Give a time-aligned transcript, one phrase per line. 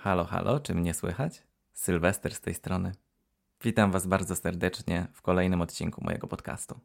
[0.00, 1.42] Halo, halo, czy mnie słychać?
[1.72, 2.92] Sylwester z tej strony.
[3.64, 6.80] Witam Was bardzo serdecznie w kolejnym odcinku mojego podcastu.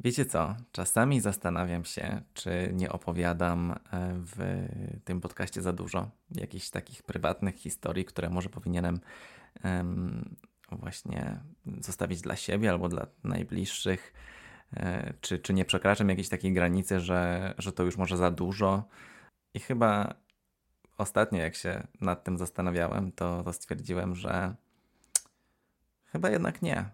[0.00, 0.56] Wiecie co?
[0.72, 3.76] Czasami zastanawiam się, czy nie opowiadam e,
[4.14, 4.66] w
[5.04, 9.00] tym podcaście za dużo jakichś takich prywatnych historii, które może powinienem
[9.64, 10.36] um,
[10.70, 11.40] właśnie
[11.80, 14.12] zostawić dla siebie albo dla najbliższych.
[14.76, 18.88] E, czy, czy nie przekraczam jakiejś takiej granicy, że, że to już może za dużo?
[19.54, 20.22] I chyba
[20.98, 24.54] ostatnio, jak się nad tym zastanawiałem, to, to stwierdziłem, że
[26.04, 26.84] chyba jednak nie,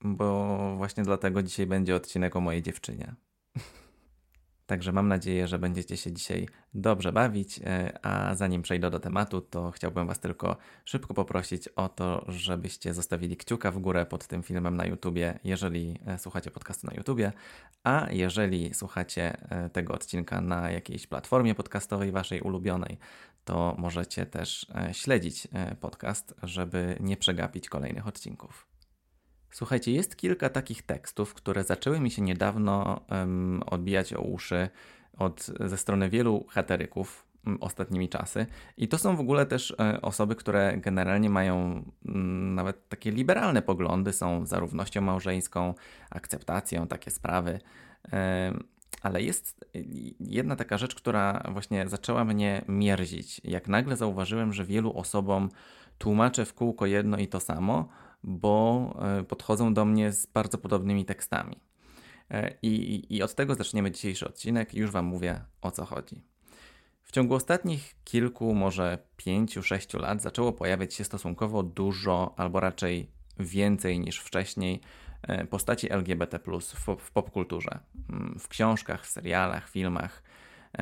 [0.00, 3.14] bo właśnie dlatego dzisiaj będzie odcinek o mojej dziewczynie.
[4.66, 7.60] Także mam nadzieję, że będziecie się dzisiaj dobrze bawić.
[7.64, 12.94] E, a zanim przejdę do tematu, to chciałbym Was tylko szybko poprosić o to, żebyście
[12.94, 17.32] zostawili kciuka w górę pod tym filmem na YouTubie, jeżeli e, słuchacie podcastu na YouTubie,
[17.84, 22.98] a jeżeli słuchacie e, tego odcinka na jakiejś platformie podcastowej Waszej ulubionej,
[23.44, 25.48] to możecie też śledzić
[25.80, 28.72] podcast, żeby nie przegapić kolejnych odcinków.
[29.52, 34.68] Słuchajcie, jest kilka takich tekstów, które zaczęły mi się niedawno um, odbijać o uszy
[35.18, 38.46] od, ze strony wielu heteryków um, ostatnimi czasy.
[38.76, 43.62] I to są w ogóle też e, osoby, które generalnie mają um, nawet takie liberalne
[43.62, 45.74] poglądy, są za równością małżeńską,
[46.10, 47.60] akceptacją, takie sprawy.
[49.02, 49.64] Ale jest
[50.20, 53.40] jedna taka rzecz, która właśnie zaczęła mnie mierzić.
[53.44, 55.48] Jak nagle zauważyłem, że wielu osobom
[55.98, 57.88] tłumaczę w kółko jedno i to samo,
[58.22, 61.56] bo e, podchodzą do mnie z bardzo podobnymi tekstami.
[62.30, 66.22] E, I, I od tego zaczniemy dzisiejszy odcinek już Wam mówię o co chodzi.
[67.02, 73.10] W ciągu ostatnich kilku, może pięciu, sześciu lat zaczęło pojawiać się stosunkowo dużo, albo raczej
[73.38, 74.80] więcej niż wcześniej,
[75.50, 77.78] postaci LGBT w, w popkulturze.
[78.10, 80.22] Mm, w książkach, w serialach, filmach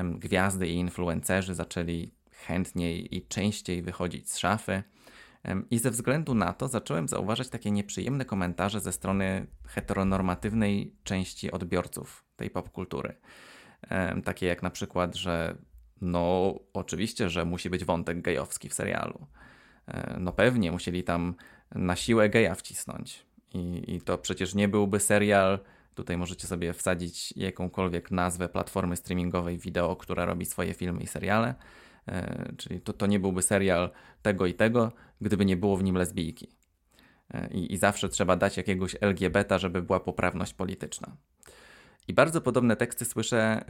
[0.05, 4.83] gwiazdy i influencerzy zaczęli chętniej i częściej wychodzić z szafy.
[5.71, 12.25] I ze względu na to zacząłem zauważać takie nieprzyjemne komentarze ze strony heteronormatywnej części odbiorców
[12.37, 13.17] tej popkultury.
[14.25, 15.57] Takie jak na przykład, że
[16.01, 19.27] no oczywiście, że musi być wątek gejowski w serialu.
[19.87, 21.35] E, no pewnie musieli tam
[21.75, 23.27] na siłę geja wcisnąć.
[23.55, 25.59] I, I to przecież nie byłby serial.
[25.95, 31.55] Tutaj możecie sobie wsadzić jakąkolwiek nazwę platformy streamingowej wideo, która robi swoje filmy i seriale.
[32.09, 33.91] E, czyli to, to nie byłby serial
[34.23, 36.49] tego i tego, gdyby nie było w nim lesbijki.
[37.35, 41.17] E, I, I, zawsze trzeba dać jakiegoś LGBT, żeby była poprawność polityczna.
[42.09, 43.65] I bardzo podobne teksty słyszę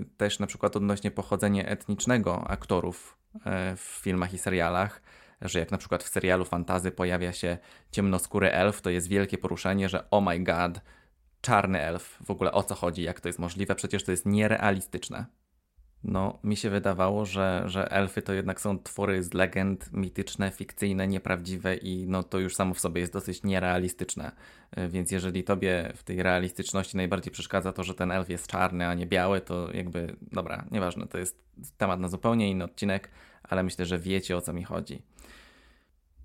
[0.00, 3.40] y, też na przykład odnośnie pochodzenia etnicznego aktorów y,
[3.76, 5.02] w filmach i serialach,
[5.42, 7.58] że jak na przykład w serialu fantazy pojawia się
[7.90, 10.80] ciemnoskóry elf, to jest wielkie poruszenie, że oh my god,
[11.40, 15.26] czarny elf, w ogóle o co chodzi, jak to jest możliwe, przecież to jest nierealistyczne.
[16.04, 21.08] No, mi się wydawało, że, że elfy to jednak są twory z legend mityczne, fikcyjne,
[21.08, 24.32] nieprawdziwe i no to już samo w sobie jest dosyć nierealistyczne.
[24.70, 28.86] E, więc jeżeli tobie w tej realistyczności najbardziej przeszkadza to, że ten elf jest czarny,
[28.86, 31.44] a nie biały, to jakby, dobra, nieważne, to jest
[31.76, 33.10] temat na zupełnie inny odcinek,
[33.48, 35.02] ale myślę, że wiecie o co mi chodzi.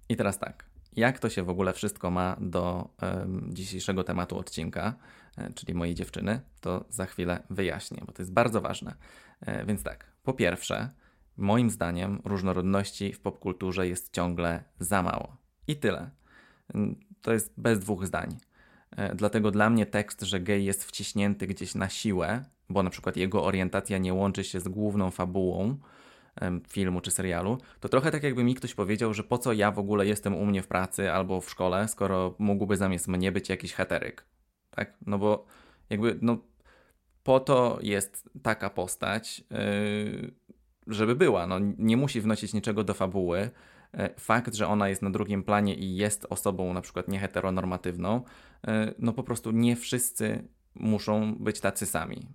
[0.09, 0.65] I teraz tak,
[0.95, 4.93] jak to się w ogóle wszystko ma do um, dzisiejszego tematu odcinka,
[5.37, 8.95] e, czyli mojej dziewczyny, to za chwilę wyjaśnię, bo to jest bardzo ważne.
[9.41, 10.89] E, więc tak, po pierwsze,
[11.37, 15.38] moim zdaniem różnorodności w popkulturze jest ciągle za mało.
[15.67, 16.09] I tyle.
[16.73, 18.38] Mm, to jest bez dwóch zdań.
[18.91, 23.17] E, dlatego dla mnie tekst, że gej jest wciśnięty gdzieś na siłę, bo na przykład
[23.17, 25.77] jego orientacja nie łączy się z główną fabułą
[26.68, 29.80] filmu czy serialu, to trochę tak jakby mi ktoś powiedział, że po co ja w
[29.80, 33.74] ogóle jestem u mnie w pracy albo w szkole, skoro mógłby zamiast mnie być jakiś
[33.74, 34.25] heteryk.
[34.69, 34.97] Tak?
[35.06, 35.46] No bo
[35.90, 36.38] jakby, no
[37.24, 40.31] po to jest taka postać, yy,
[40.88, 41.47] żeby była.
[41.47, 43.50] No, nie musi wnosić niczego do fabuły.
[43.94, 48.24] Yy, fakt, że ona jest na drugim planie i jest osobą na przykład nieheteronormatywną,
[48.68, 52.28] yy, no po prostu nie wszyscy muszą być tacy sami.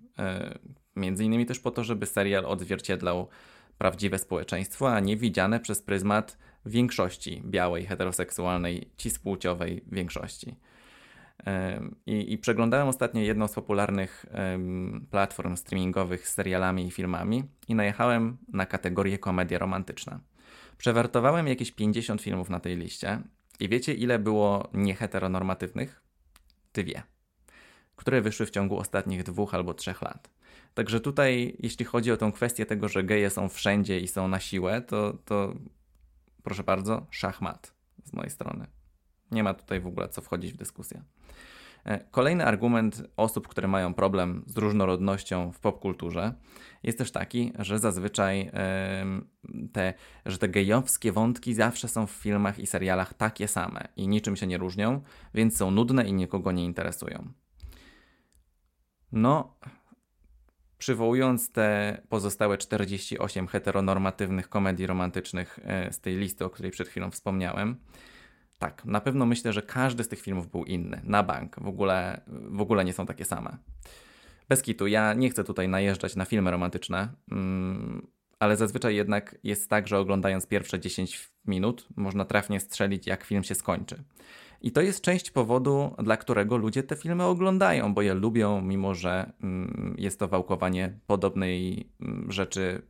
[0.97, 3.28] Między innymi też po to, żeby serial odzwierciedlał
[3.78, 10.56] prawdziwe społeczeństwo, a nie widziane przez pryzmat większości białej, heteroseksualnej, cispłciowej większości.
[12.06, 14.27] I, I, przeglądałem ostatnio jedną z popularnych
[15.10, 20.21] platform streamingowych z serialami i filmami i najechałem na kategorię komedia romantyczna.
[20.78, 23.21] Przewartowałem jakieś 50 filmów na tej liście
[23.60, 26.03] i wiecie ile było nieheteronormatywnych?
[26.74, 27.03] Dwie,
[27.97, 30.35] które wyszły w ciągu ostatnich dwóch albo trzech lat.
[30.77, 34.41] Także tutaj, jeśli chodzi o tą kwestię tego, że geje są wszędzie i są na
[34.41, 35.55] siłę, to, to
[36.43, 37.75] proszę bardzo, szachmat
[38.05, 38.67] z mojej strony.
[39.31, 41.03] Nie ma tutaj w ogóle co wchodzić w dyskusję.
[41.84, 46.34] E, kolejny argument osób, które mają problem z różnorodnością w popkulturze
[46.83, 48.51] jest też taki, że zazwyczaj
[49.73, 49.95] te,
[50.27, 54.47] że te gejowskie wątki zawsze są w filmach i serialach takie same i niczym się
[54.47, 55.01] nie różnią,
[55.34, 57.28] więc są nudne i nikogo nie interesują.
[59.13, 59.57] No,
[60.78, 67.11] przywołując te pozostałe 48 heteronormatywnych komedii romantycznych e, z tej listy, o której przed chwilą
[67.11, 67.77] wspomniałem,
[68.59, 71.57] tak, na pewno myślę, że każdy z tych filmów był inny, na bank.
[71.61, 73.57] W ogóle, w ogóle nie są takie same.
[74.49, 78.07] Bez kitu, ja nie chcę tutaj najeżdżać na filmy romantyczne, mm,
[78.39, 83.45] ale zazwyczaj jednak jest tak, że oglądając pierwsze 10 minut można trafnie strzelić, jak film
[83.45, 84.05] się skończy.
[84.62, 88.94] I to jest część powodu, dla którego ludzie te filmy oglądają, bo je lubią, mimo
[88.94, 92.82] że mm, jest to wałkowanie podobnej mm, rzeczy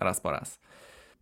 [0.00, 0.60] raz po raz.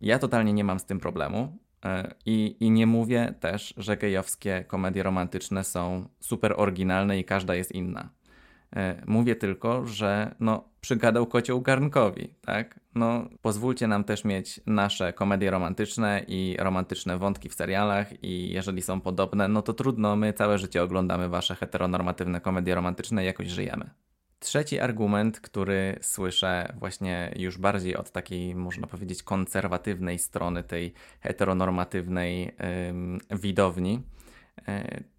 [0.01, 1.57] Ja totalnie nie mam z tym problemu.
[1.85, 7.55] E, I, I nie mówię też, że gejowskie komedie romantyczne są super oryginalne i każda
[7.55, 8.09] jest inna.
[8.75, 12.79] E, mówię tylko, że no, przygadał kocioł garnkowi, tak?
[12.95, 18.81] No, pozwólcie nam też mieć nasze komedie romantyczne i romantyczne wątki w serialach i jeżeli
[18.81, 23.47] są podobne, no to trudno, my całe życie oglądamy wasze heteronormatywne komedie romantyczne i jakoś
[23.47, 23.89] żyjemy.
[24.39, 32.55] Trzeci argument, który słyszę właśnie już bardziej od takiej, można powiedzieć, konserwatywnej strony tej heteronormatywnej
[33.31, 34.03] widowni,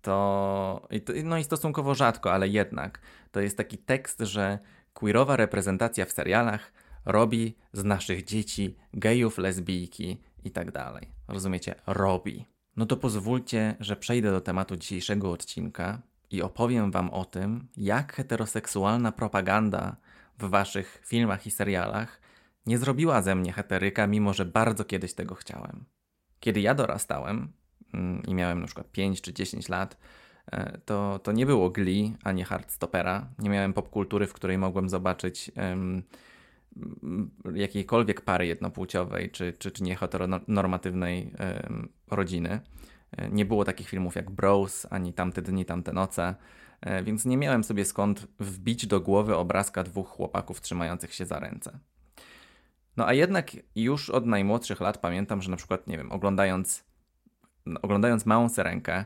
[0.02, 0.88] to,
[1.24, 3.00] no i stosunkowo rzadko, ale jednak,
[3.32, 4.58] to jest taki tekst, że
[4.94, 6.72] queerowa reprezentacja w serialach
[7.04, 11.08] robi z naszych dzieci gejów, lesbijki i tak dalej.
[11.28, 11.74] Rozumiecie?
[11.86, 12.46] Robi.
[12.76, 16.02] No to pozwólcie, że przejdę do tematu dzisiejszego odcinka,
[16.32, 19.96] i opowiem Wam o tym, jak heteroseksualna propaganda
[20.38, 22.20] w Waszych filmach i serialach
[22.66, 25.84] nie zrobiła ze mnie heteryka, mimo że bardzo kiedyś tego chciałem.
[26.40, 27.52] Kiedy ja dorastałem
[28.28, 29.96] i miałem na przykład 5 czy 10 lat,
[30.52, 33.26] e, to, to nie było Glee ani Hardstopera.
[33.38, 36.02] Nie miałem popkultury, w której mogłem zobaczyć um,
[37.54, 42.60] jakiejkolwiek pary jednopłciowej czy, czy, czy nieheteronormatywnej um, rodziny.
[43.16, 46.34] E, nie było takich filmów jak Bros, ani Tamte dni, tamte noce,
[46.80, 51.38] e, więc nie miałem sobie skąd wbić do głowy obrazka dwóch chłopaków trzymających się za
[51.38, 51.78] ręce.
[52.96, 56.84] No a jednak już od najmłodszych lat pamiętam, że na przykład, nie wiem, oglądając,
[57.82, 59.04] oglądając Małą Syrenkę,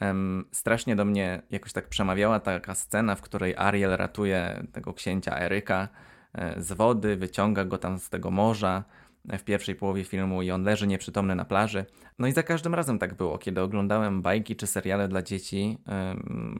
[0.00, 5.40] um, strasznie do mnie jakoś tak przemawiała taka scena, w której Ariel ratuje tego księcia
[5.40, 5.88] Eryka
[6.32, 8.84] e, z wody, wyciąga go tam z tego morza,
[9.38, 11.84] w pierwszej połowie filmu i on leży nieprzytomny na plaży.
[12.18, 15.78] No i za każdym razem tak było, kiedy oglądałem bajki czy seriale dla dzieci,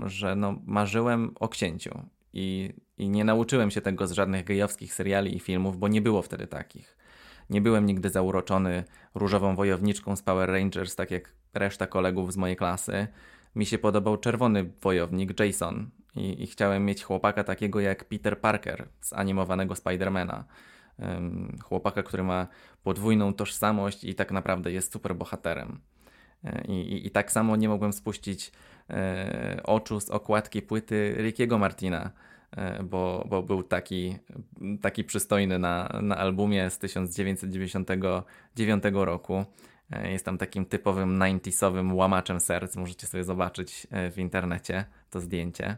[0.07, 2.03] że no marzyłem o księciu.
[2.33, 6.23] I, I nie nauczyłem się tego z żadnych gejowskich seriali i filmów, bo nie było
[6.23, 6.97] wtedy takich.
[7.51, 8.85] Nie byłem nigdy zauroczony
[9.15, 13.07] różową wojowniczką z Power Rangers, tak jak reszta kolegów z mojej klasy.
[13.55, 18.89] Mi się podobał czerwony wojownik Jason i, i chciałem mieć chłopaka takiego jak Peter Parker
[19.01, 20.45] z animowanego Spidermana
[21.63, 22.47] chłopaka, który ma
[22.83, 25.81] podwójną tożsamość i tak naprawdę jest super bohaterem.
[26.45, 28.53] E, I, i, I, tak samo nie mogłem spuścić
[28.91, 32.11] e, oczu z okładki płyty Rickiego Martina,
[32.85, 34.17] bo, bo był taki,
[34.81, 39.45] taki przystojny na, na albumie z 1999 roku.
[39.91, 42.77] E, jest tam takim typowym 90sowym łamaczem serc.
[42.77, 45.77] Możecie sobie zobaczyć e, w internecie to zdjęcie.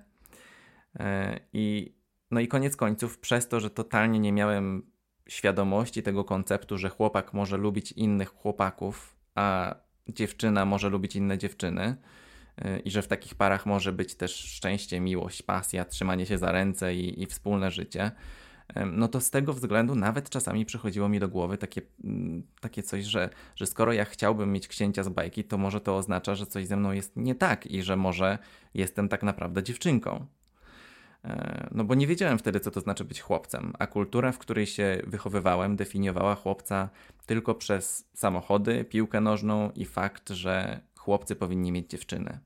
[1.01, 1.95] E, I,
[2.31, 4.91] no i koniec końców, przez to, że totalnie nie miałem
[5.29, 9.75] świadomości tego konceptu, że chłopak może lubić innych chłopaków, a
[10.09, 11.97] dziewczyna może lubić inne dziewczyny
[12.85, 16.95] i że w takich parach może być też szczęście, miłość, pasja, trzymanie się za ręce
[16.95, 18.11] i, i wspólne życie,
[18.93, 23.05] no to z tego względu nawet czasami przychodziło mi do głowy takie, mm, takie coś,
[23.05, 26.67] że, że skoro ja chciałbym mieć księcia z bajki, to może to oznacza, że coś
[26.67, 28.39] ze mną jest nie tak i że może
[28.75, 30.27] jestem tak naprawdę dziewczynką.
[31.25, 34.67] E, no bo nie wiedziałem wtedy, co to znaczy być chłopcem, a kultura, w której
[34.67, 36.89] się wychowywałem, definiowała chłopca
[37.27, 42.39] tylko przez samochody, piłkę nożną i fakt, że chłopcy powinni mieć dziewczyny.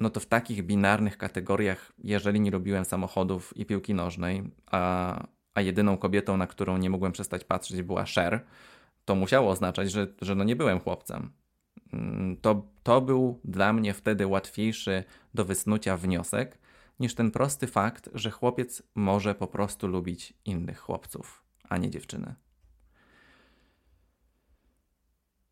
[0.00, 5.60] No to w takich binarnych kategoriach, jeżeli nie lubiłem samochodów i piłki nożnej, a, a
[5.60, 8.44] jedyną kobietą, na którą nie mogłem przestać patrzeć, była Cher,
[9.04, 11.32] to musiało oznaczać, że, że no nie byłem chłopcem.
[11.92, 15.04] Mm, to, to był dla mnie wtedy łatwiejszy
[15.34, 16.58] do wysnucia wniosek,
[17.00, 22.34] niż ten prosty fakt, że chłopiec może po prostu lubić innych chłopców, a nie dziewczyny.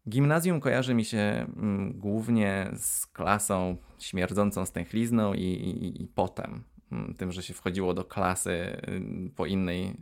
[0.09, 6.65] Gimnazjum kojarzy mi się mm, głównie z klasą śmierdzącą stęchlizną i, i, i potem.
[6.93, 9.97] Mm, tym, że się wchodziło do klasy y, po innej,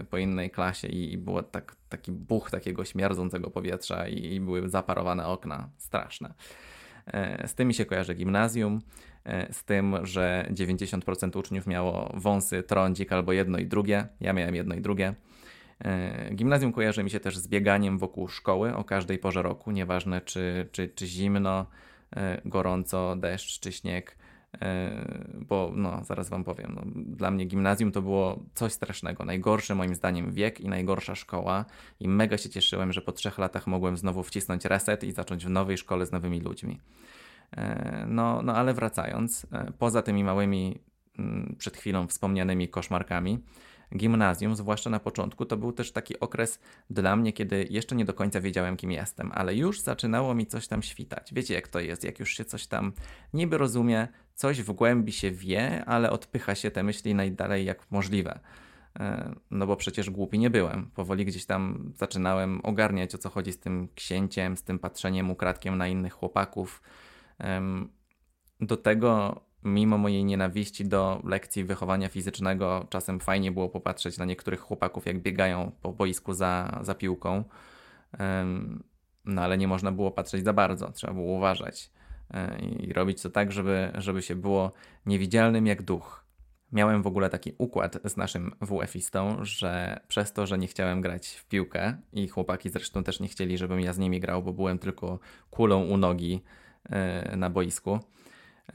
[0.00, 4.40] y, po innej klasie i, i było tak, taki buch takiego śmierdzącego powietrza i, i
[4.40, 5.68] były zaparowane okna.
[5.78, 6.34] Straszne.
[7.06, 8.80] E, z tymi się kojarzy gimnazjum.
[9.24, 14.08] e, z tym, że 90% uczniów miało wąsy, trądzik albo jedno i drugie.
[14.20, 15.14] Ja miałem jedno i drugie.
[15.84, 20.20] E, gimnazjum kojarzy mi się też z bieganiem wokół szkoły o każdej porze roku, nieważne
[20.20, 21.66] czy, czy, czy zimno,
[22.16, 24.16] e, gorąco, deszcz czy śnieg.
[25.34, 29.24] Bo no, zaraz wam powiem, no, dla mnie gimnazjum to było coś strasznego.
[29.24, 31.64] Najgorszy moim zdaniem wiek i najgorsza szkoła.
[32.00, 35.50] I mega się cieszyłem, że po trzech latach mogłem znowu wcisnąć reset i zacząć w
[35.50, 36.80] nowej szkole z nowymi ludźmi.
[37.56, 40.78] E, no, no ale wracając, e, poza tymi małymi
[41.18, 43.38] mm, przed chwilą wspomnianymi koszmarkami,
[43.96, 48.14] gimnazjum, zwłaszcza na początku, to był też taki okres dla mnie, kiedy jeszcze nie do
[48.14, 51.34] końca wiedziałem, kim jestem, ale już zaczynało mi coś tam świtać.
[51.34, 52.92] Wiecie, jak to jest, jak już się coś tam
[53.34, 58.40] niby rozumie, coś w głębi się wie, ale odpycha się te myśli najdalej jak możliwe.
[59.00, 60.90] E, no bo przecież głupi nie byłem.
[60.94, 65.78] Powoli gdzieś tam zaczynałem ogarniać o co chodzi z tym księciem, z tym patrzeniem ukradkiem
[65.78, 66.82] na innych chłopaków
[68.60, 74.60] do tego, mimo mojej nienawiści do lekcji wychowania fizycznego, czasem fajnie było popatrzeć na niektórych
[74.60, 77.44] chłopaków, jak biegają po boisku za, za piłką.
[79.24, 81.90] No ale nie można było patrzeć za bardzo, trzeba było uważać
[82.30, 84.72] e, i robić to tak, żeby, żeby się było
[85.06, 86.24] niewidzialnym jak duch.
[86.72, 91.28] Miałem w ogóle taki układ z naszym WF-istą, że przez to, że nie chciałem grać
[91.28, 94.78] w piłkę i chłopaki zresztą też nie chcieli, żebym ja z nimi grał, bo byłem
[94.78, 95.18] tylko
[95.50, 96.42] kulą u nogi
[96.88, 97.98] E, na boisku.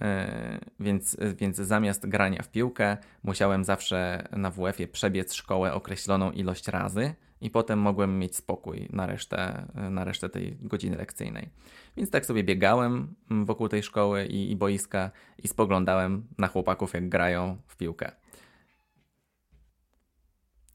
[0.01, 6.67] E, więc, więc zamiast grania w piłkę, musiałem zawsze na WF-ie przebiec szkołę określoną ilość
[6.67, 11.49] razy i potem mogłem mieć spokój na resztę, na resztę tej godziny lekcyjnej.
[11.97, 15.11] Więc tak sobie biegałem wokół tej szkoły i, i boiska
[15.43, 18.11] i spoglądałem na chłopaków, jak grają w piłkę.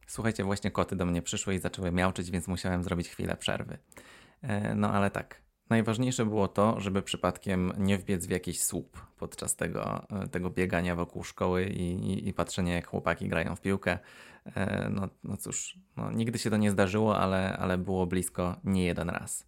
[0.06, 3.78] Słuchajcie, właśnie koty do mnie przyszły i zaczęły miauczyć, więc musiałem zrobić chwilę przerwy.
[4.42, 9.56] E, no ale tak, Najważniejsze było to, żeby przypadkiem nie wbiec w jakiś słup podczas
[9.56, 13.98] tego, e, tego biegania wokół szkoły i, i, i patrzenia, jak chłopaki grają w piłkę.
[14.56, 18.84] E, no, no cóż, no, nigdy się to nie zdarzyło, ale, ale było blisko nie
[18.84, 19.46] jeden raz.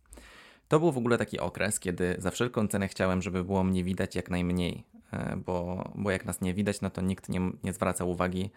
[0.68, 4.16] To był w ogóle taki okres, kiedy za wszelką cenę chciałem, żeby było mnie widać
[4.16, 8.04] jak najmniej, e, bo, bo jak nas nie widać, no to nikt nie, nie zwraca
[8.04, 8.50] uwagi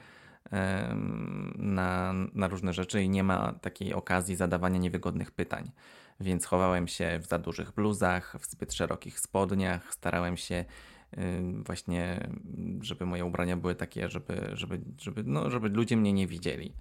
[1.55, 5.71] na, na różne rzeczy i nie ma takiej okazji zadawania niewygodnych pytań
[6.19, 10.65] więc chowałem się w za dużych bluzach, w zbyt szerokich spodniach, starałem się
[11.65, 12.29] właśnie,
[12.81, 16.73] żeby moje ubrania były takie, żeby, żeby, żeby, no, żeby ludzie mnie nie widzieli.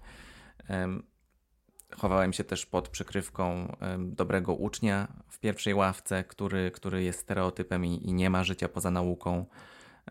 [1.97, 8.09] Chowałem się też pod przykrywką dobrego ucznia w pierwszej ławce, który, który jest stereotypem i,
[8.09, 9.45] i nie ma życia poza nauką.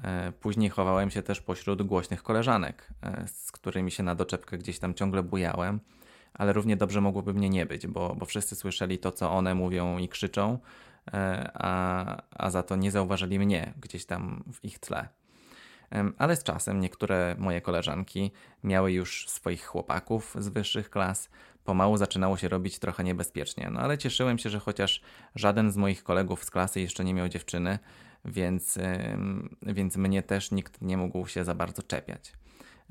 [0.02, 4.78] E, później chowałem się też pośród głośnych koleżanek, e, z którymi się na doczepkę gdzieś
[4.78, 5.80] tam ciągle bujałem
[6.34, 9.98] ale równie dobrze mogłoby mnie nie być, bo, bo wszyscy słyszeli to, co one mówią
[9.98, 10.58] i krzyczą,
[11.12, 15.08] e, a, a za to nie zauważyli mnie gdzieś tam w ich tle.
[16.18, 18.30] Ale z czasem niektóre moje koleżanki
[18.64, 21.30] miały już swoich chłopaków z wyższych klas.
[21.64, 25.00] Pomału zaczynało się robić trochę niebezpiecznie, no ale cieszyłem się, że chociaż
[25.34, 27.78] żaden z moich kolegów z klasy jeszcze nie miał dziewczyny,
[28.24, 28.78] więc,
[29.62, 32.32] więc mnie też nikt nie mógł się za bardzo czepiać.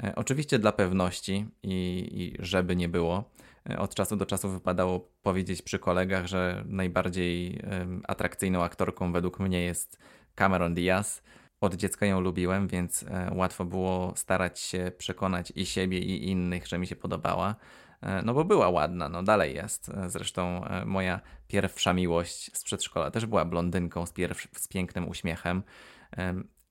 [0.03, 3.31] E, oczywiście dla pewności i, i, żeby nie było,
[3.69, 7.61] e, od czasu do czasu wypadało powiedzieć przy kolegach, że najbardziej
[8.07, 9.97] atrakcyjną aktorką według mnie jest
[10.35, 11.23] Cameron Diaz.
[11.61, 16.67] Od dziecka ją lubiłem, więc e, łatwo było starać się przekonać i siebie, i innych,
[16.67, 17.55] że mi się podobała.
[18.23, 19.91] No bo była ładna, no dalej jest.
[20.07, 24.13] Zresztą moja pierwsza miłość z przedszkola też była blondynką z,
[24.57, 25.63] z pięknym uśmiechem.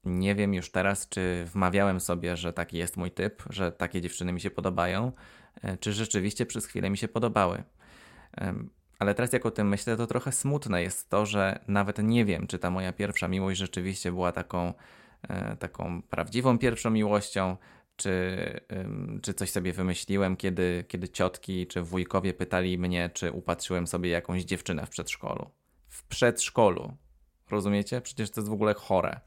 [0.05, 4.33] Nie wiem już teraz, czy wmawiałem sobie, że taki jest mój typ, że takie dziewczyny
[4.33, 5.13] mi się podobają,
[5.63, 7.63] e, czy rzeczywiście przez chwilę mi się podobały.
[8.99, 12.47] Ale teraz, jak o tym myślę, to trochę smutne jest to, że nawet nie wiem,
[12.47, 14.75] czy ta moja pierwsza miłość rzeczywiście była taką,
[15.29, 17.57] e, taką prawdziwą pierwszą miłością,
[17.97, 18.37] czy,
[19.23, 24.43] czy coś sobie wymyśliłem, kiedy, kiedy ciotki czy wujkowie pytali mnie, czy upatrzyłem sobie jakąś
[24.43, 25.51] dziewczynę w przedszkolu.
[25.89, 26.97] W przedszkolu.
[27.51, 28.01] Rozumiecie?
[28.01, 29.21] Przecież to jest w ogóle chore.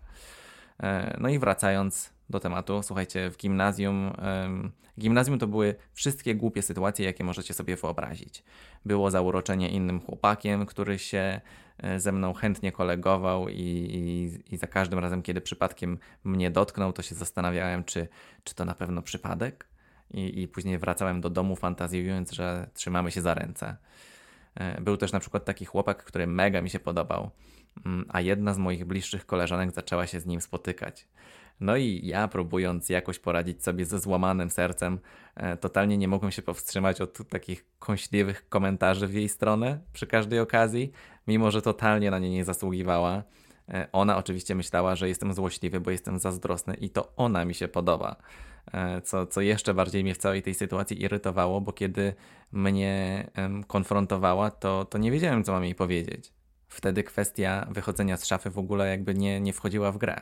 [0.84, 4.12] E, no i wracając do tematu, słuchajcie, w gimnazjum,
[5.00, 8.44] gimnazjum to były wszystkie głupie sytuacje, jakie możecie sobie wyobrazić.
[8.86, 11.42] Było zauroczenie innym chłopakiem, który się
[11.78, 16.94] e, ze mną chętnie kolegował i, i, i za każdym razem, kiedy przypadkiem mnie dotknął,
[16.94, 18.08] to się zastanawiałem, czy,
[18.44, 19.68] czy to na pewno przypadek.
[20.12, 23.78] I, I później wracałem do domu fantazjując, że trzymamy się za ręce.
[24.56, 27.30] E, był też na przykład taki chłopak, który mega mi się podobał.
[27.86, 31.08] Mm, a jedna z moich bliższych koleżanek zaczęła się z nim spotykać.
[31.60, 35.00] No i ja, próbując jakoś poradzić sobie ze złamanym sercem,
[35.36, 40.40] e, totalnie nie mogłem się powstrzymać od takich kąśliwych komentarzy w jej stronę przy każdej
[40.40, 40.92] okazji,
[41.28, 43.24] mimo że totalnie na nie nie zasługiwała.
[43.70, 47.68] E, ona oczywiście myślała, że jestem złośliwy, bo jestem zazdrosny i to ona mi się
[47.68, 48.16] podoba.
[48.74, 52.14] E, co, co jeszcze bardziej mnie w całej tej sytuacji irytowało, bo kiedy
[52.52, 53.28] mnie
[53.68, 56.35] konfrontowała, to, to nie wiedziałem, co mam jej powiedzieć.
[56.76, 60.22] Wtedy kwestia wychodzenia z szafy w ogóle jakby nie, nie wchodziła w grę.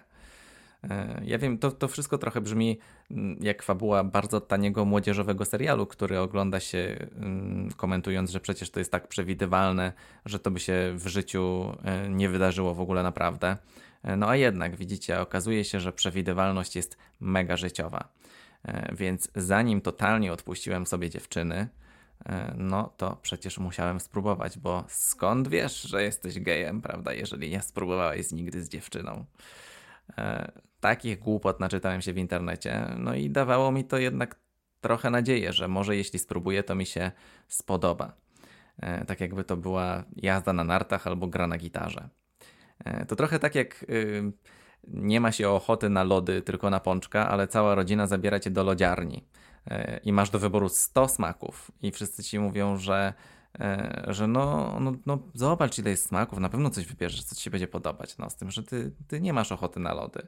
[0.83, 2.79] E, ja wiem, to, to wszystko trochę brzmi
[3.11, 8.79] mm, jak fabuła bardzo taniego młodzieżowego serialu, który ogląda się mm, komentując, że przecież to
[8.79, 9.93] jest tak przewidywalne,
[10.25, 13.57] że to by się w życiu e, nie wydarzyło w ogóle naprawdę.
[14.03, 18.09] E, no a jednak, widzicie, okazuje się, że przewidywalność jest mega życiowa.
[18.93, 21.67] Więc zanim totalnie odpuściłem sobie dziewczyny,
[22.57, 28.31] no to przecież musiałem spróbować, bo skąd wiesz, że jesteś gejem, prawda, jeżeli nie spróbowałeś
[28.31, 29.25] nigdy z dziewczyną?
[30.17, 34.35] E, takich głupot naczytałem się w internecie, no i dawało mi to jednak
[34.81, 37.11] trochę nadzieję, że może jeśli spróbuję, to mi się
[37.47, 38.13] spodoba.
[38.79, 42.09] E, tak jakby to była jazda na nartach albo gra na gitarze.
[42.85, 44.31] E, to trochę tak jak y,
[44.87, 48.63] nie ma się ochoty na lody, tylko na pączka, ale cała rodzina zabiera cię do
[48.63, 49.23] lodziarni
[50.03, 53.13] i masz do wyboru 100 smaków i wszyscy ci mówią, że
[53.59, 57.41] E, że no, no, no zobacz ile jest smaków, na pewno coś wybierzesz, co ci
[57.41, 60.27] się będzie podobać, no z tym, że ty, ty nie masz ochoty na lody.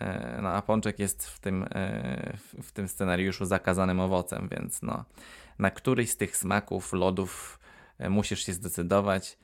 [0.00, 5.04] E, no a pączek jest w tym, e, w tym scenariuszu zakazanym owocem, więc no,
[5.58, 7.60] na któryś z tych smaków, lodów
[8.10, 9.38] musisz się zdecydować,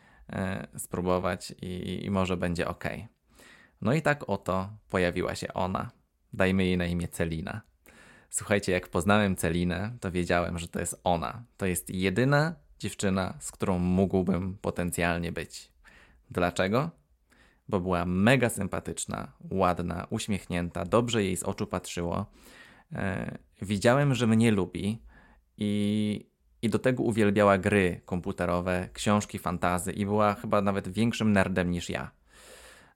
[0.76, 2.85] spróbować i, i może będzie ok.
[3.81, 5.91] No i tak oto pojawiła się ona.
[6.33, 7.61] Dajmy jej na imię Celina.
[8.35, 11.45] Słuchajcie, jak poznałem Celinę, to wiedziałem, że to jest ona.
[11.57, 15.73] To jest jedyna dziewczyna, z którą mógłbym potencjalnie być.
[16.31, 16.91] Dlaczego?
[17.69, 22.27] Bo była mega sympatyczna, ładna, uśmiechnięta, dobrze jej z oczu patrzyło.
[22.93, 25.03] E, widziałem, że mnie lubi
[25.59, 26.27] i,
[26.62, 31.91] i do tego uwielbiała gry komputerowe, książki fantazy i była chyba nawet większym nerdem niż
[31.91, 32.11] ja.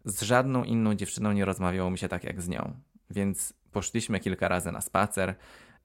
[0.04, 4.48] Z żadną inną dziewczyną nie rozmawiało mi się tak jak z nią, więc poszliśmy kilka
[4.48, 5.34] razy na spacer.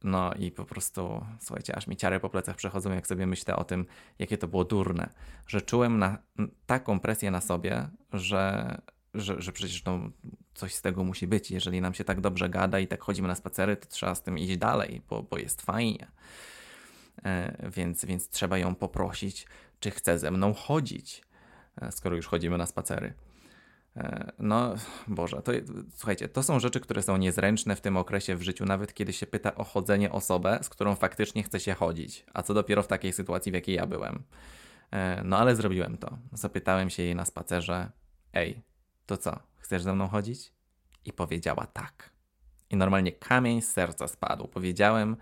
[0.03, 3.63] No i po prostu, słuchajcie, aż mi ciary po plecach przechodzą, jak sobie myślę o
[3.63, 3.85] tym,
[4.19, 5.09] jakie to było durne,
[5.47, 6.17] że czułem na,
[6.65, 8.77] taką presję na sobie, że,
[9.13, 9.99] że, że przecież no,
[10.53, 11.51] coś z tego musi być.
[11.51, 14.37] Jeżeli nam się tak dobrze gada i tak chodzimy na spacery, to trzeba z tym
[14.37, 16.07] iść dalej, bo, bo jest fajnie.
[17.25, 19.47] E, więc, więc trzeba ją poprosić,
[19.79, 21.21] czy chce ze mną chodzić,
[21.81, 23.13] e, skoro już chodzimy na spacery.
[23.97, 24.75] E, no,
[25.07, 25.51] Boże, to,
[25.95, 29.25] słuchajcie, to są rzeczy, które są niezręczne w tym okresie w życiu, nawet kiedy się
[29.27, 32.25] pyta o chodzenie osobę, z którą faktycznie chce się chodzić.
[32.33, 34.23] A co dopiero w takiej sytuacji, w jakiej ja byłem.
[34.91, 36.17] E, no, ale zrobiłem to.
[36.33, 37.91] Zapytałem się jej na spacerze:
[38.33, 38.61] Ej,
[39.05, 40.53] to co, chcesz ze mną chodzić?
[41.05, 42.09] I powiedziała tak.
[42.69, 44.47] I normalnie kamień z serca spadł.
[44.47, 45.17] Powiedziałem,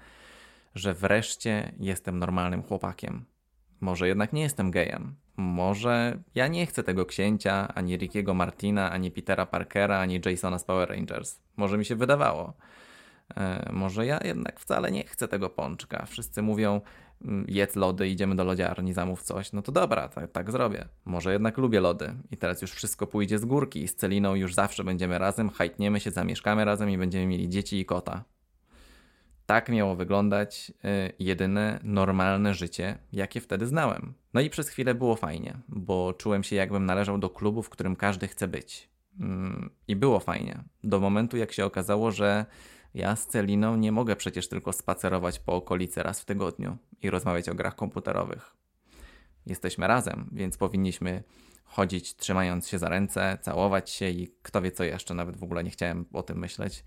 [0.76, 3.26] że wreszcie jestem normalnym chłopakiem.
[3.82, 9.12] Może jednak nie jestem gejem, może ja nie chcę tego księcia, ani Rickiego Martina, ani
[9.12, 11.40] Petera Parkera, ani Jasona z Power Rangers.
[11.58, 12.54] Może mi się wydawało.
[13.38, 16.06] E, może ja jednak wcale nie chcę tego pączka.
[16.06, 16.82] Wszyscy mówią,
[17.26, 19.54] mm, jedz lody, idziemy do lodziarni, zamów coś.
[19.54, 20.86] No to dobra, tak, tak zrobię.
[21.06, 24.54] Może jednak lubię lody i teraz już wszystko pójdzie z górki i z Celiną już
[24.54, 28.24] zawsze będziemy razem, hajtniemy się, zamieszkamy razem i będziemy mieli dzieci i kota.
[29.50, 34.14] Tak miało wyglądać y, jedyne normalne życie, jakie wtedy znałem.
[34.34, 37.96] No i przez chwilę było fajnie, bo czułem się jakbym należał do klubu, w którym
[37.96, 38.90] każdy chce być.
[39.20, 40.64] Mm, I było fajnie.
[40.84, 42.46] Do momentu, jak się okazało, że
[42.94, 47.50] ja z Celiną nie mogę przecież tylko spacerować po okolicy raz w tygodniu i rozmawiać
[47.50, 48.56] o grach komputerowych.
[49.46, 51.24] Jesteśmy razem, więc powinniśmy
[51.64, 55.64] chodzić trzymając się za ręce, całować się i kto wie co jeszcze, nawet w ogóle
[55.64, 56.84] nie chciałem o tym myśleć.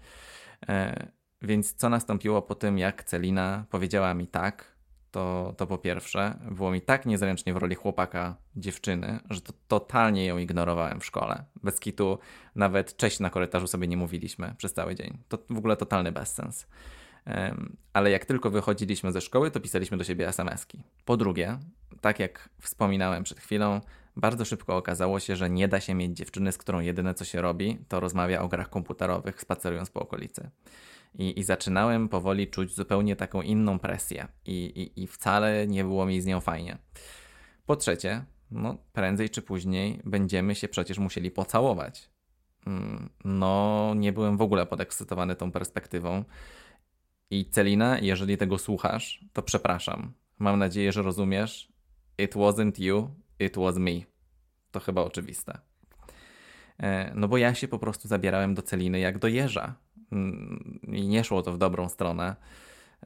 [1.42, 4.72] Więc co nastąpiło po tym, jak Celina powiedziała mi tak,
[5.10, 10.26] to, to po pierwsze, było mi tak niezręcznie w roli chłopaka dziewczyny, że to totalnie
[10.26, 11.44] ją ignorowałem w szkole.
[11.62, 12.18] Bez kitu
[12.54, 15.18] nawet cześć na korytarzu sobie nie mówiliśmy przez cały dzień.
[15.28, 16.66] To w ogóle totalny bezsens.
[17.92, 20.82] Ale jak tylko wychodziliśmy ze szkoły, to pisaliśmy do siebie SMS-ki.
[21.04, 21.58] Po drugie,
[22.00, 23.80] tak jak wspominałem przed chwilą,
[24.16, 27.42] bardzo szybko okazało się, że nie da się mieć dziewczyny, z którą jedyne co się
[27.42, 30.50] robi, to rozmawia o grach komputerowych, spacerując po okolicy.
[31.18, 36.06] I, I zaczynałem powoli czuć zupełnie taką inną presję, i, i, i wcale nie było
[36.06, 36.78] mi z nią fajnie.
[37.66, 42.10] Po trzecie, no, prędzej czy później będziemy się przecież musieli pocałować.
[42.66, 46.24] Mm, no, nie byłem w ogóle podekscytowany tą perspektywą.
[47.32, 50.12] I Celina, jeżeli tego słuchasz, to przepraszam.
[50.38, 51.72] Mam nadzieję, że rozumiesz.
[52.18, 53.92] It wasn't you, it was me.
[54.70, 55.58] To chyba oczywiste.
[56.78, 59.74] E, no bo ja się po prostu zabierałem do Celiny jak do jeża.
[60.12, 62.36] Mm, i nie szło to w dobrą stronę.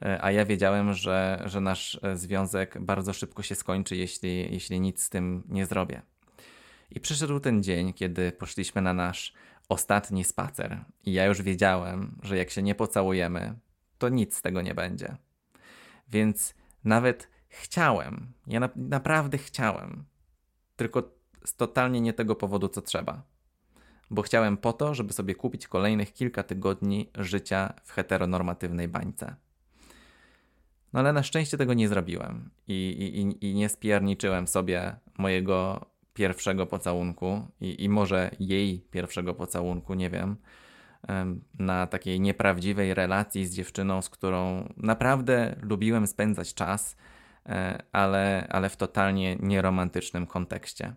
[0.01, 4.79] E, a ja wiedziałem, że, że nasz e, związek bardzo szybko się skończy, jeśli, jeśli
[4.79, 6.01] nic z tym nie zrobię.
[6.91, 9.33] I przyszedł ten dzień, kiedy poszliśmy na nasz
[9.69, 10.85] ostatni spacer.
[11.05, 13.55] I ja już wiedziałem, że jak się nie pocałujemy,
[13.97, 15.17] to nic z tego nie będzie.
[16.09, 20.05] Więc nawet chciałem, ja na, naprawdę chciałem,
[20.75, 21.11] tylko
[21.45, 23.23] z totalnie nie tego powodu, co trzeba.
[24.09, 29.35] Bo chciałem po to, żeby sobie kupić kolejnych kilka tygodni życia w heteronormatywnej bańce.
[30.93, 36.65] No ale na szczęście tego nie zrobiłem i, i, i nie spierniczyłem sobie mojego pierwszego
[36.65, 40.37] pocałunku i, i może jej pierwszego pocałunku, nie wiem,
[41.59, 46.97] na takiej nieprawdziwej relacji z dziewczyną, z którą naprawdę lubiłem spędzać czas,
[47.45, 50.95] e, ale, ale w totalnie nieromantycznym kontekście.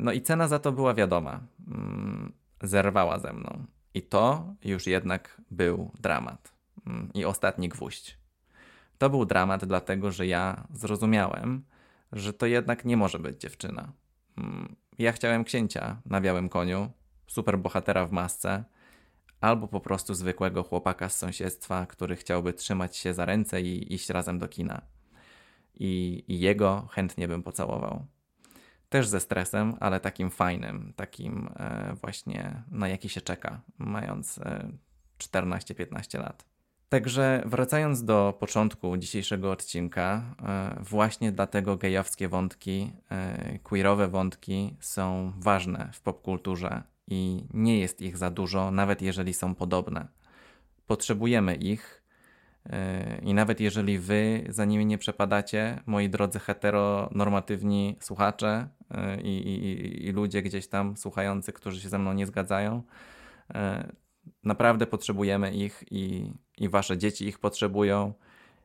[0.00, 1.40] No i cena za to była wiadoma.
[1.66, 3.66] Mm, zerwała ze mną.
[3.94, 6.54] I to już jednak był dramat.
[6.86, 8.18] Mm, I ostatni gwóźdź.
[8.98, 11.64] To był dramat, dlatego że ja zrozumiałem,
[12.12, 13.92] że to jednak nie może być dziewczyna.
[14.38, 16.90] Mm, ja chciałem księcia na białym koniu,
[17.26, 18.64] superbohatera w masce,
[19.44, 24.08] albo po prostu zwykłego chłopaka z sąsiedztwa, który chciałby trzymać się za ręce i iść
[24.10, 24.82] razem do kina.
[25.74, 28.06] I, i jego chętnie bym pocałował.
[28.88, 34.68] Też ze stresem, ale takim fajnym, takim e, właśnie na jaki się czeka, mając e,
[35.18, 36.44] 14-15 lat.
[36.88, 45.32] Także wracając do początku dzisiejszego odcinka, e, właśnie dlatego gejowskie wątki, e, queerowe wątki są
[45.38, 50.08] ważne w popkulturze i nie jest ich za dużo, nawet jeżeli są podobne.
[50.86, 52.02] Potrzebujemy ich
[52.66, 58.68] e, i nawet jeżeli wy za nimi nie przepadacie, moi drodzy heteronormatywni słuchacze
[59.22, 62.82] i, i, i ludzie gdzieś tam słuchający, którzy się ze mną nie zgadzają,
[64.44, 68.12] Naprawdę potrzebujemy ich i, i wasze dzieci ich potrzebują,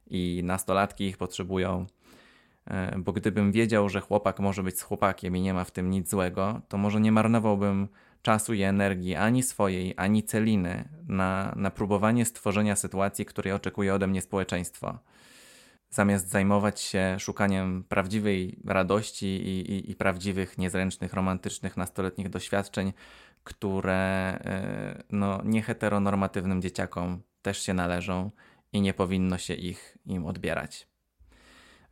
[0.08, 1.86] i nastolatki ich potrzebują.
[2.66, 5.90] E, bo gdybym wiedział, że chłopak może być z chłopakiem i nie ma w tym
[5.90, 7.88] nic złego, to może nie marnowałbym
[8.22, 14.08] czasu i energii ani swojej, ani celiny na, na próbowanie stworzenia sytuacji, której oczekuje ode
[14.08, 15.00] mnie społeczeństwo.
[15.90, 22.94] Zamiast zajmować się szukaniem prawdziwej radości i, i, i prawdziwych, niezręcznych, romantycznych, nastoletnich doświadczeń,
[23.44, 23.94] które
[24.46, 28.32] e, no, nieheteronormatywnym dzieciakom też się należą
[28.74, 30.88] i nie powinno się ich im odbierać.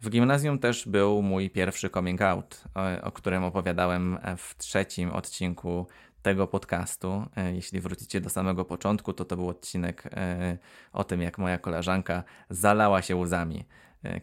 [0.01, 5.87] W gimnazjum też był mój pierwszy coming out, o, o którym opowiadałem w trzecim odcinku
[6.21, 7.25] tego podcastu.
[7.35, 10.57] E, jeśli wrócicie do samego początku, to to był odcinek e,
[10.93, 13.65] o tym, jak moja koleżanka zalała się łzami,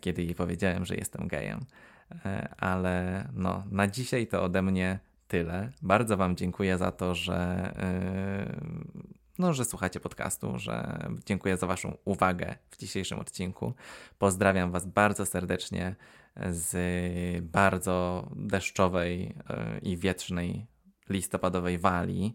[0.01, 1.65] kiedy jej powiedziałem, że jestem gejem.
[2.57, 5.71] Ale no, na dzisiaj to ode mnie tyle.
[5.83, 7.73] Bardzo Wam dziękuję za to, że,
[9.39, 13.75] no, że słuchacie podcastu, że dziękuję za Waszą uwagę w dzisiejszym odcinku.
[14.19, 15.97] Pozdrawiam Was bardzo serdecznie
[16.51, 16.77] z
[17.45, 19.35] bardzo deszczowej
[19.83, 20.67] i wietrznej
[21.09, 22.35] listopadowej Walii.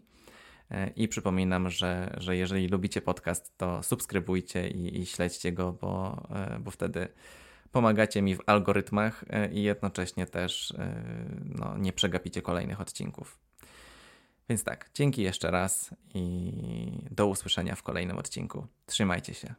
[0.70, 6.22] Yy, I przypominam, że, że jeżeli lubicie podcast, to subskrybujcie i, i śledźcie go, bo,
[6.60, 7.08] bo wtedy
[7.72, 11.04] pomagacie mi w algorytmach e, i jednocześnie też e,
[11.44, 13.38] no, nie przegapicie kolejnych odcinków.
[14.48, 16.52] Więc tak, dzięki jeszcze raz i
[17.10, 18.66] do usłyszenia w kolejnym odcinku.
[18.86, 19.54] Trzymajcie się.